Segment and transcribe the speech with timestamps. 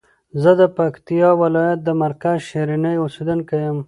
[0.41, 3.77] زه د پکتیکا ولایت د مرکز شرنی اوسیدونکی یم.